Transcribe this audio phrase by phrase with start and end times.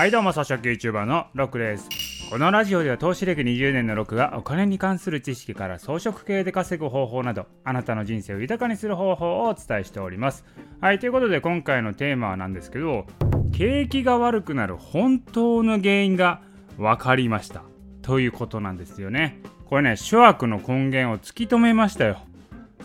[0.00, 1.86] はいどうも草食 YouTuber のロックです。
[2.30, 10.46] このラジオでは投資歴20年のロックがお金に関する知識から装飾系で稼ぐ方法などあなたの人生を豊かにする方法をお伝えしております。
[10.80, 13.04] はいということで今回のテーマなんですけど
[13.52, 16.40] 景気が悪くなる本当の原因が
[16.78, 17.62] 分かりました
[18.00, 19.42] ということなんですよね。
[19.66, 22.20] これね諸悪の根源を突き止めましたよ。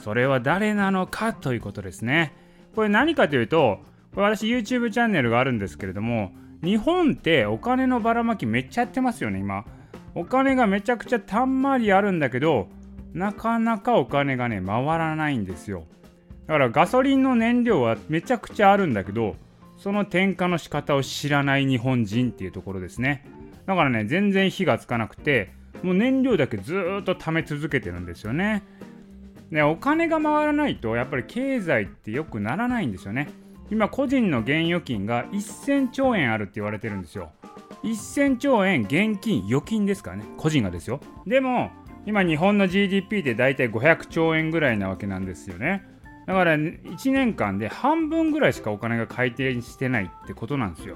[0.04, 2.34] それは誰なのかということですね。
[2.75, 3.79] これ何かというと
[4.13, 6.33] これ私 YouTube チャンネルがあるんですけれども
[6.65, 9.65] 日本ってお金のばらまきめっちゃやってますよね今。
[10.15, 12.68] お金がめちゃくちゃたんまりあるんだけど
[13.14, 15.86] なかなかお金がね回らないんですよ。
[16.47, 19.36] だからガソリンの燃料はめちゃくちゃあるんだけど
[19.78, 23.25] その添加の仕方を知らない日本人っていうところですね。
[23.68, 25.52] だからね全然火がつかなくて
[25.83, 28.63] もう燃料だけずっと貯め続けてるんですよね。
[29.52, 33.30] でお金が回らないとやっぱり経済って良くならないんですよね。
[33.72, 37.31] 今個人の現預金が1000兆円あるって言われてるんですよ。
[37.83, 40.25] 1000兆円現金預金ですからね。
[40.38, 40.99] 個人がですよ。
[41.25, 41.71] でも
[42.05, 45.83] 今日本の GDP って大体500兆円ぐらいなわけなんですよね。
[46.27, 50.95] だから1年間で半分ぐらいしかお金が回転してないってことなんですよ。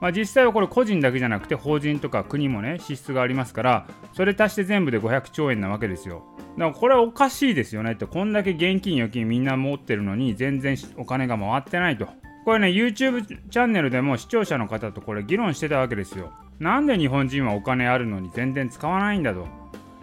[0.00, 6.24] まあ、実際はこれ個人だけじゃなくて法人とか国もね支出がありますからそれ足して全部で500兆円なわけですよ。
[6.56, 7.92] だからこれはおかしいですよね。
[7.92, 12.08] ってこんだけ現金預金みんな持ってるのに全然お金が回ってないと。
[12.44, 16.32] これね YouTube チャンネルでも視聴者の方とこれ議論してたわけですよ。
[16.58, 19.46] なんで日本人はお金あるのに全然使わないんだと。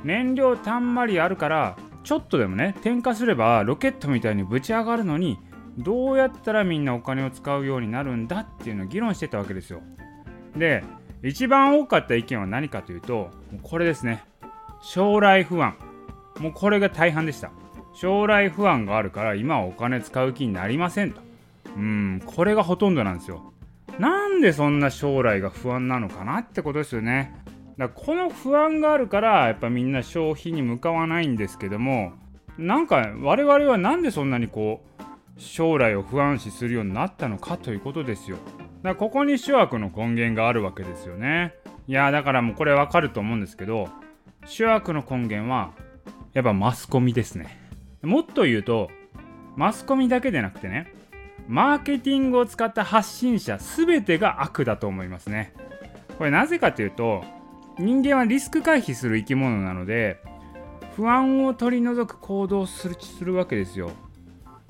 [0.03, 5.39] 燃料たんまりあるからちょっとでもね点火すればロケットみたいにぶち上がるのに
[5.77, 9.81] どうやったらみんなお金を使うようになるんだっていうのを議論してたわけですよ。
[10.55, 10.83] で
[11.23, 13.31] 一番多かった意見は何かというと
[13.63, 14.23] これですね。
[14.81, 15.75] 将来不安。
[16.39, 17.51] もうこれが大半でした。
[17.93, 21.21] 将来不安があるから今はお金使う気になりませんと。
[21.75, 23.53] うんこれがほとんどなんですよ。
[23.99, 27.35] なんでそんな将来が不安なのかなってことですよね。
[27.77, 32.13] だからこの不安があるからやっぱみんな消費に向かわないんですけども
[32.57, 38.37] なんか我々は何でそんなにこう将来を不安視するようになったのかということですよ。
[38.37, 41.53] だからここに諸悪の根源があるわけですよね。
[41.87, 43.89] いやだからもうこれわかると思うんですけど
[44.45, 45.71] 諸悪の根源は
[46.33, 47.59] やっぱマスコミですね。
[48.01, 48.89] もっと言うと
[49.55, 50.93] マスコミだけでなくてね
[51.47, 55.53] マーケティングを使った発信者全てが悪だと思いますね。
[56.17, 57.23] これなぜかというと
[57.79, 60.21] 人間はリスク回避する生き物なので
[60.95, 63.91] 不安を取り除く行動をするするわけですよ。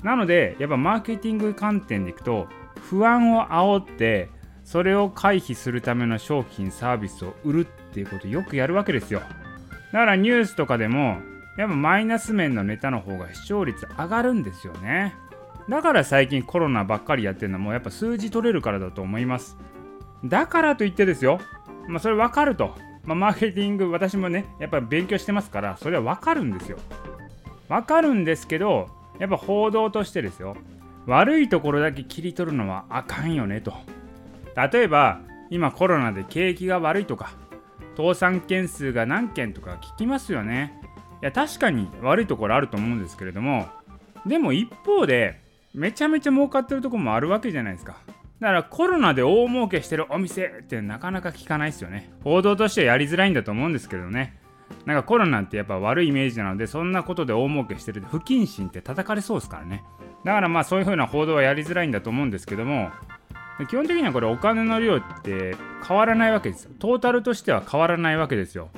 [0.04, 2.48] なのでやっぱマーケティング観点でいくと
[2.90, 4.30] 不安を煽って
[4.64, 9.22] それを回避するための商品サービスを売るっていうことをよくやるわけですよ。
[9.92, 11.20] だからニュースとかでも
[11.58, 15.16] やっぱマイナス面のネタの方が視聴率上がるんですよね。
[15.70, 19.58] だから最近コロナばっかりやってるのもやっぱ数字取れるからだと思います。
[20.26, 21.40] だからといってですよ。
[21.88, 22.76] まあそれ分かると、
[23.06, 26.78] まあ、マーケティング私もねやっぱ勉強してますからそれは分かるんですよ。
[27.70, 28.90] 分かるんですけど
[29.20, 30.56] やっぱ報道としてですよ。
[31.06, 33.74] 悪いところだけ切り取るのはあかんよねと。
[34.56, 37.32] 例えば今コロナで景気が悪いとか
[37.96, 40.82] 倒産件数が何件とか聞きますよね。
[41.24, 43.68] や確かに悪いところあると思うんですけれども
[44.26, 45.42] でも一方で
[45.74, 47.98] めちゃめちゃ儲かってるとこもあるわけじゃないですか。
[48.40, 52.12] だからコロナで大儲けしてるお店ってなかなか聞かないですよね。
[52.24, 54.38] 報道としてはやりづらいんだと思うんですけどね。
[54.86, 59.84] なんかコロナってやっぱ悪いイメージなのでそんなことで大儲けしてる不謹慎って叩かれそうですからね。
[60.26, 62.90] だからまあそういう風な報道はやりづらいんだと思うんですけども
[63.70, 65.56] 基本的にはこれお金の量って
[65.88, 66.72] 変わらないわけですよ。
[66.80, 68.70] トータルとしては変わらないわけですよ。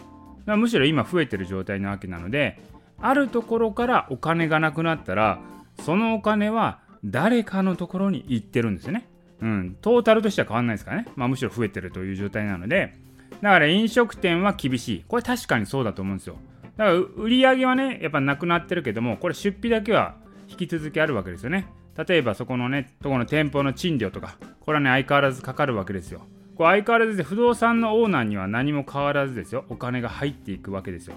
[0.46, 2.62] むしろ今増えてる状態なわけなので
[3.00, 5.40] あるところからお金がなくなったら
[5.84, 9.08] そのお金は誰かのところに行ってるんですよね
[9.42, 12.94] うんトータルとしては変わらないですからね、まあ、むしろ増えてるという状態なので
[13.42, 15.06] だから飲食店は厳しい。
[15.08, 16.38] これ確かにそうだと思うんですよ。
[16.78, 20.16] だから売り上げはね、やっぱなくなってるけども、これ出費だけは
[20.48, 21.68] 引き続きあるわけですよね。
[22.08, 26.22] 例えばそこのね、とこの店舗の賃料とか、これはね、相変わらずかかるわけですよ。
[26.56, 29.66] これ相変わらずで不動産のオーナーには何も変わらずですよ。
[29.70, 31.16] お金が入っていくわけですよ。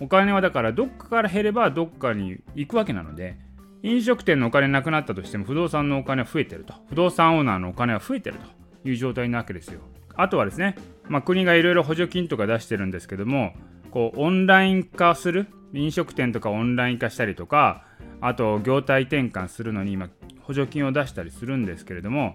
[0.00, 3.36] お金はだからどっかから減ればどっかに行くわけなので、
[3.82, 6.74] 飲食店のお金なくなったとしても不動産のお金は増えてると。
[6.88, 8.36] 不動産オーナーのお金は増えてる
[8.82, 9.80] という状態なわけですよ。
[10.16, 10.76] あとはですね、
[11.08, 13.54] まあ、国がいろいろ補助金とか出してるんですけども
[13.90, 17.84] こうオンライン化する飲食店とかオンライン化したりとか
[18.20, 20.10] あと業態転換するのに今
[20.42, 22.34] 補助金を出したりするんですけれども、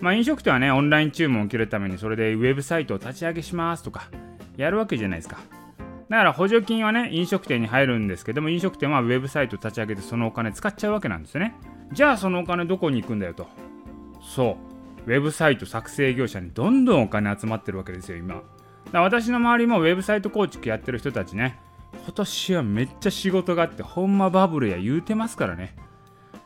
[0.00, 4.10] まあ、飲食店はねオンライン注文を受けるためにそれでウェブサイトを立ち上げしますとか
[4.56, 5.38] やるわけじゃないですか。
[6.08, 11.54] だから補助金はね飲食店に入るんですけども飲食店はウェブサイト立ち上げてそのお金使っちゃうわけなんですよね。
[11.92, 13.46] じゃあそのお金どこに行くんだよと。
[14.22, 14.58] そ
[15.06, 15.10] う。
[15.10, 18.42] ウェブサイト作成業者にどんどんお金集まってるわけですよ今。
[18.92, 21.58] だ私の周りもウェブサイト構築やってる人たちね
[22.04, 25.74] 今年はめっちゃ仕事があってほんまバブルや言うてますからね。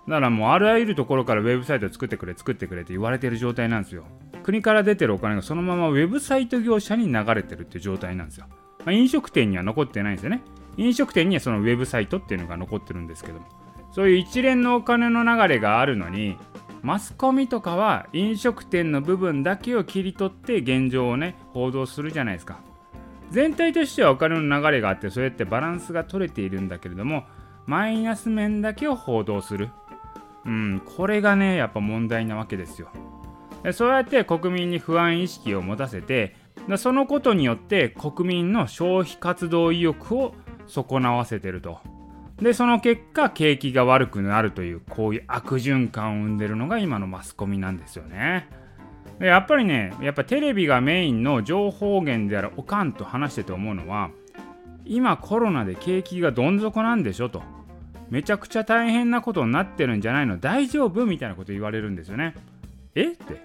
[0.08, 4.04] だからもうあらゆるところからウェブサイト作ってくれ作ってくれって言われてる状態なんですよ。
[4.42, 8.46] 国から出てるお金がそのままウェブサイト業者に流れてるっていう状態なんですよ、
[8.78, 10.40] まあ、飲食店には残ってないんですよね。
[10.78, 13.46] 飲食店にはそのウェブサイトっていうのが残ってるんですけども。
[13.92, 16.36] そういう一連のお金の流れがあるのに
[16.82, 22.60] マスコミとかは飲食店の部分だけを切り取って現状をね報道するじゃないですか。
[23.30, 27.24] 全体としてはお金の流れがあってそうやってバランスが取れているんだけれども
[27.66, 29.68] マイナス面だけを報道する。
[30.44, 32.88] うんこれがねやっぱ問題なわけですよ。
[33.72, 36.36] そうやって国民に不安意識を持たせて
[36.76, 40.34] そのことによって国民の消費活動意欲を
[40.66, 41.78] 損なわせてると。
[42.40, 48.48] でその結果景気が悪くなるというこういう悪循環を生んでるのが今のマスコミなんですよね。
[49.18, 54.10] でやっぱりねやっぱテレビがメインの情報源であるおかんと話してて思うのは
[54.84, 57.42] 今コロナで景気がどん底なんでしょと。
[58.10, 60.38] めちゃくちゃ大変なことになってるんじゃないの？
[60.38, 61.06] 大丈夫？
[61.06, 62.34] みたいなこと言われるんですよね。
[62.94, 63.12] え？
[63.12, 63.42] って。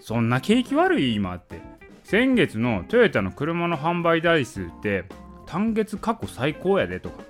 [0.00, 1.14] そんな景気悪い？
[1.14, 1.60] 今って。
[2.04, 5.04] 先月のトヨタの車の販売台数って
[5.46, 7.22] 単月過去最高やでとか。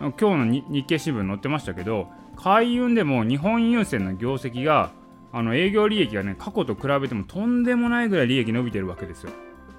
[0.00, 4.90] 今日の日経新聞載ってましたけど海運でも日本郵船の業績が
[5.32, 9.30] あの営業利益がね過去と比べてもとんでもないぐらい利益伸びてるわけですよ。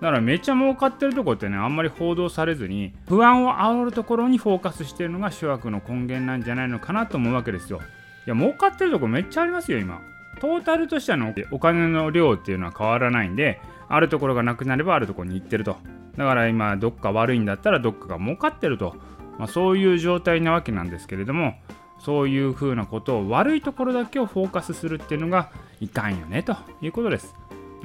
[0.02, 7.82] だからめっちゃ儲かってるとこってねあんまり報道されずに不安を煽るところにフォーカスしてるのが諸悪の根源なんじゃないのかなと思うわけですよ。
[8.28, 10.02] いや儲かってるとこめっちゃありますよ今。
[10.40, 15.78] トータルとしてのお金の量っていうのは変わらないんであるところがなくなればあるところに行ってると。
[16.18, 18.96] だから今どっか悪いんだったらどっかが儲かってると。
[19.38, 21.56] まあ、そういう状態なわけなんですけれども
[22.00, 25.50] そういうふうなことを悪いところだけをフォーカスするっていうのが
[25.80, 27.36] いかんよねということです。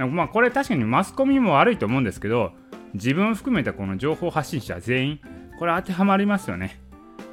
[0.07, 2.53] まあこれ確かにマスコミも悪いと思うんですけど
[2.95, 5.21] 自分を含めたこの情報発信者全員
[5.59, 6.81] これ当てはまりますよね。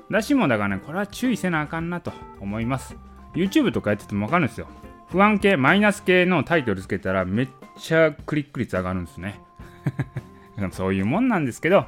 [0.10, 2.96] だしもだからねこれは注意せなあかんなと思います。
[3.36, 4.68] YouTube とかやっててもわかるんですよ。
[5.10, 7.48] 不安系マイナス系のタイトルつけたらめっ
[7.80, 9.40] ちゃクリック率上がるんですね。
[10.72, 11.86] そういうもんなんですけど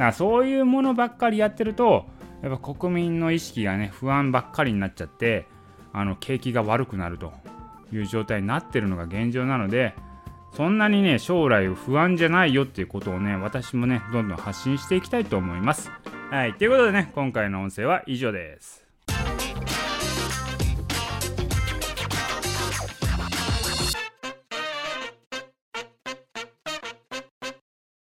[0.00, 2.06] からそういうものばっかりやってると
[2.42, 5.46] やっぱ国民の意識がね不安ばっかりになっちゃって
[5.92, 7.32] あの景気が悪くなると
[7.92, 9.94] いう状態になってるのが現状なので
[10.52, 15.90] そんなにね将来不安じゃないよっていうことをね私もねどんどん発信していきたいと思います。
[16.30, 18.89] はいということでね今回の音声は以上です。